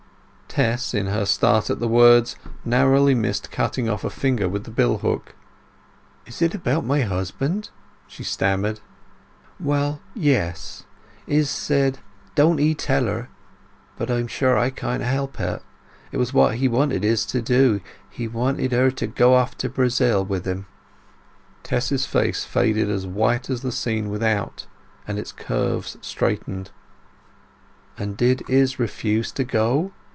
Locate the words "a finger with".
4.03-4.65